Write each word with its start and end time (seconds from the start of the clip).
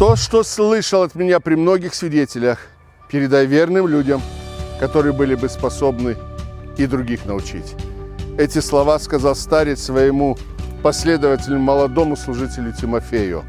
То, 0.00 0.16
что 0.16 0.44
слышал 0.44 1.02
от 1.02 1.14
меня 1.14 1.40
при 1.40 1.56
многих 1.56 1.94
свидетелях, 1.94 2.58
передай 3.10 3.44
верным 3.44 3.86
людям, 3.86 4.22
которые 4.78 5.12
были 5.12 5.34
бы 5.34 5.46
способны 5.50 6.16
и 6.78 6.86
других 6.86 7.26
научить. 7.26 7.74
Эти 8.38 8.60
слова 8.60 8.98
сказал 8.98 9.36
старец 9.36 9.82
своему 9.82 10.38
последователю, 10.82 11.58
молодому 11.58 12.16
служителю 12.16 12.72
Тимофею. 12.72 13.44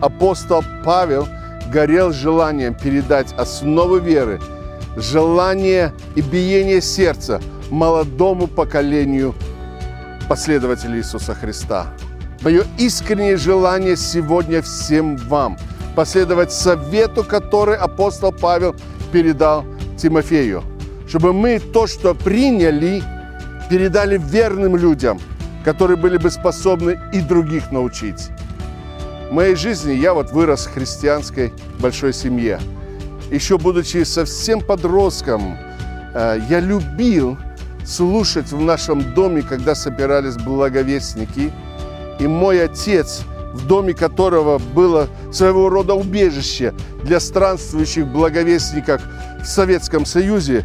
Апостол 0.00 0.64
Павел 0.84 1.28
горел 1.72 2.10
желанием 2.10 2.74
передать 2.74 3.32
основы 3.34 4.00
веры, 4.00 4.40
желание 4.96 5.92
и 6.16 6.20
биение 6.20 6.80
сердца 6.80 7.40
молодому 7.70 8.48
поколению 8.48 9.36
последователей 10.28 10.98
Иисуса 10.98 11.36
Христа. 11.36 11.94
Мое 12.40 12.64
искреннее 12.76 13.36
желание 13.36 13.96
сегодня 13.96 14.62
всем 14.62 15.16
вам 15.16 15.56
последовать 15.94 16.52
совету, 16.52 17.24
который 17.24 17.76
апостол 17.76 18.32
Павел 18.32 18.74
передал 19.12 19.64
Тимофею, 19.96 20.62
чтобы 21.06 21.32
мы 21.32 21.58
то, 21.58 21.86
что 21.86 22.14
приняли, 22.14 23.02
передали 23.70 24.18
верным 24.18 24.76
людям, 24.76 25.20
которые 25.64 25.96
были 25.96 26.16
бы 26.16 26.30
способны 26.30 26.98
и 27.12 27.20
других 27.20 27.70
научить. 27.70 28.30
В 29.30 29.34
моей 29.34 29.54
жизни 29.54 29.92
я 29.92 30.12
вот 30.14 30.30
вырос 30.30 30.66
в 30.66 30.74
христианской 30.74 31.52
большой 31.78 32.12
семье. 32.12 32.60
Еще 33.30 33.56
будучи 33.56 34.04
совсем 34.04 34.60
подростком, 34.60 35.56
э, 36.14 36.38
я 36.50 36.60
любил 36.60 37.38
слушать 37.84 38.52
в 38.52 38.60
нашем 38.60 39.14
доме, 39.14 39.42
когда 39.42 39.74
собирались 39.74 40.36
благовестники. 40.36 41.52
И 42.18 42.26
мой 42.26 42.62
отец, 42.62 43.22
в 43.52 43.66
доме 43.66 43.94
которого 43.94 44.58
было 44.58 45.08
своего 45.30 45.68
рода 45.68 45.94
убежище 45.94 46.74
для 47.04 47.20
странствующих 47.20 48.06
благовестников 48.06 49.02
в 49.42 49.46
Советском 49.46 50.06
Союзе, 50.06 50.64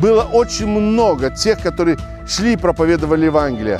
было 0.00 0.22
очень 0.22 0.66
много 0.66 1.30
тех, 1.30 1.60
которые 1.60 1.98
шли 2.26 2.54
и 2.54 2.56
проповедовали 2.56 3.26
Евангелие. 3.26 3.78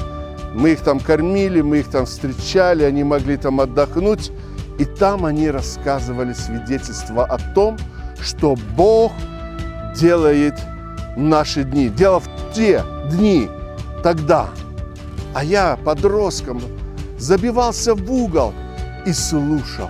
Мы 0.55 0.73
их 0.73 0.81
там 0.81 1.01
кормили, 1.01 1.63
мы 1.63 1.79
их 1.79 1.89
там 1.89 2.05
встречали, 2.05 2.85
они 2.85 3.05
могли 3.05 3.37
там 3.37 3.61
отдохнуть. 3.61 4.31
И 4.79 4.85
там 4.85 5.25
они 5.25 5.51
рассказывали 5.51 6.33
свидетельства 6.33 7.25
о 7.25 7.39
том, 7.55 7.79
что 8.21 8.57
Бог 8.77 9.13
делает 9.95 10.55
в 11.17 11.21
наши 11.21 11.65
дни. 11.65 11.89
Дело 11.89 12.21
в 12.21 12.29
те 12.55 12.83
дни, 13.11 13.49
тогда. 14.03 14.49
А 15.35 15.45
я 15.45 15.79
подростком 15.85 16.61
забивался 17.23 17.95
в 17.95 18.13
угол 18.13 18.53
и 19.07 19.13
слушал. 19.13 19.89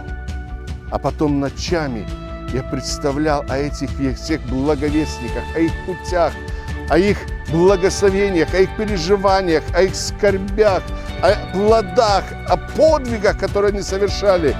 А 0.90 0.98
потом 0.98 1.40
ночами 1.40 2.06
я 2.52 2.62
представлял 2.62 3.42
о 3.48 3.56
этих 3.56 3.88
всех 4.16 4.42
благовестниках, 4.42 5.42
о 5.56 5.60
их 5.60 5.72
путях, 5.86 6.32
о 6.90 6.98
их 6.98 7.16
благословениях, 7.50 8.52
о 8.52 8.58
их 8.58 8.76
переживаниях, 8.76 9.62
о 9.74 9.82
их 9.82 9.94
скорбях, 9.94 10.82
о 11.22 11.34
плодах, 11.52 12.24
о 12.48 12.58
подвигах, 12.58 13.38
которые 13.38 13.70
они 13.70 13.82
совершали. 13.82 14.54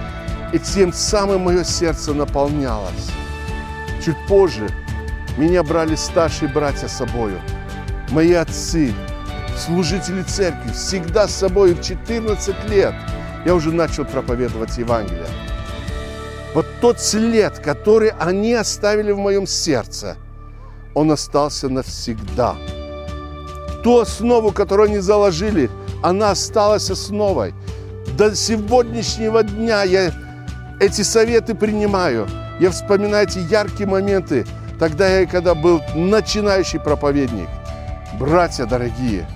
И 0.55 0.59
тем 0.59 0.95
самым 0.95 1.42
мое 1.42 1.64
сердце 1.64 2.14
наполнялось. 2.14 3.11
Чуть 4.03 4.17
позже 4.27 4.67
меня 5.36 5.62
брали 5.62 5.95
старшие 5.95 6.48
братья 6.48 6.89
с 6.89 6.97
собою. 6.97 7.39
Мои 8.11 8.33
отцы, 8.33 8.95
служители 9.58 10.22
церкви, 10.22 10.72
всегда 10.72 11.28
с 11.28 11.34
собой 11.34 11.75
в 11.75 11.83
14 11.83 12.69
лет 12.69 12.95
я 13.45 13.55
уже 13.55 13.72
начал 13.72 14.05
проповедовать 14.05 14.78
Евангелие. 14.78 15.27
Вот 16.55 16.67
тот 16.80 17.01
след, 17.01 17.58
который 17.58 18.11
они 18.18 18.55
оставили 18.55 19.11
в 19.12 19.18
моем 19.18 19.46
сердце, 19.46 20.17
он 20.95 21.11
остался 21.11 21.68
навсегда. 21.68 22.57
Ту 23.83 24.01
основу, 24.01 24.52
которую 24.52 24.86
они 24.89 24.98
заложили, 24.98 25.70
она 26.02 26.33
осталась 26.33 26.91
основой. 26.91 27.55
До 28.18 28.35
сегодняшнего 28.36 29.42
дня 29.42 29.83
я 29.83 30.12
эти 30.79 31.02
советы 31.02 31.55
принимаю. 31.55 32.29
Я 32.61 32.70
вспоминаю 32.70 33.27
эти 33.27 33.39
яркие 33.39 33.89
моменты, 33.89 34.45
тогда 34.79 35.08
я, 35.08 35.27
когда 35.27 35.55
был 35.55 35.80
начинающий 35.95 36.79
проповедник. 36.79 37.48
Братья 38.18 38.67
дорогие, 38.67 39.27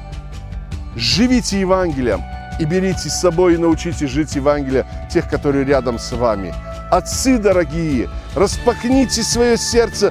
живите 0.96 1.60
Евангелием 1.60 2.22
и 2.58 2.64
берите 2.64 3.10
с 3.10 3.20
собой 3.20 3.54
и 3.54 3.58
научите 3.58 4.06
жить 4.06 4.34
Евангелие 4.34 4.86
тех, 5.12 5.28
которые 5.28 5.64
рядом 5.64 5.98
с 5.98 6.12
вами. 6.12 6.54
Отцы 6.90 7.38
дорогие, 7.38 8.08
распахните 8.34 9.22
свое 9.22 9.56
сердце 9.56 10.10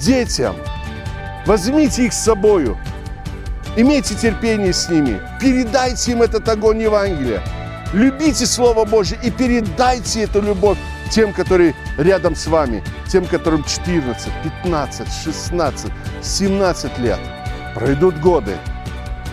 детям, 0.00 0.54
возьмите 1.46 2.06
их 2.06 2.12
с 2.12 2.22
собою, 2.22 2.78
имейте 3.76 4.14
терпение 4.14 4.72
с 4.72 4.88
ними, 4.88 5.20
передайте 5.40 6.12
им 6.12 6.22
этот 6.22 6.48
огонь 6.48 6.82
Евангелия, 6.82 7.42
любите 7.92 8.46
Слово 8.46 8.84
Божье 8.84 9.18
и 9.22 9.30
передайте 9.30 10.22
эту 10.22 10.42
любовь 10.42 10.78
тем, 11.10 11.32
которые 11.32 11.74
рядом 11.98 12.36
с 12.36 12.46
вами, 12.46 12.84
тем, 13.08 13.24
которым 13.26 13.64
14, 13.64 14.32
15, 14.62 15.06
16, 15.24 15.90
17 16.22 16.98
лет. 16.98 17.18
Пройдут 17.74 18.18
годы, 18.20 18.56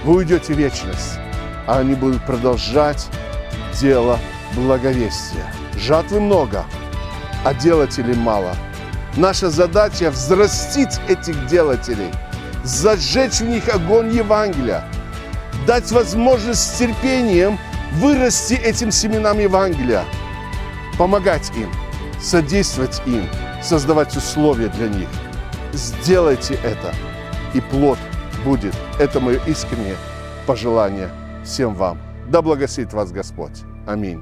вы 0.04 0.18
уйдете 0.18 0.54
в 0.54 0.58
вечность, 0.58 1.20
а 1.68 1.80
они 1.80 1.96
будут 1.96 2.26
продолжать 2.26 3.08
дело 3.80 4.20
благовестия. 4.56 5.46
Жатвы 5.76 6.20
много, 6.20 6.66
а 7.44 7.54
делателей 7.54 8.16
мало. 8.16 8.56
Наша 9.16 9.50
задача– 9.50 10.12
взрастить 10.12 11.00
этих 11.08 11.48
делателей, 11.48 12.12
зажечь 12.64 13.40
в 13.40 13.46
них 13.46 13.68
огонь 13.74 14.14
Евангелия, 14.14 14.84
дать 15.66 15.92
возможность 15.92 16.62
с 16.62 16.78
терпением 16.78 17.58
вырасти 17.94 18.54
этим 18.54 18.92
семенам 18.92 19.40
Евангелия, 19.40 20.04
помогать 20.98 21.52
им, 21.56 21.72
содействовать 22.22 23.02
им, 23.06 23.28
создавать 23.62 24.16
условия 24.16 24.68
для 24.68 24.88
них. 24.88 25.10
Сделайте 25.74 26.56
это, 26.64 26.94
и 27.54 27.62
плод 27.62 27.98
будет. 28.40 28.76
Это 29.00 29.20
мое 29.20 29.40
искреннее 29.46 29.96
пожелание 30.46 31.10
всем 31.44 31.74
вам. 31.76 31.98
Да 32.30 32.42
благословит 32.42 32.94
вас 32.94 33.12
Господь. 33.12 33.64
Аминь. 33.86 34.22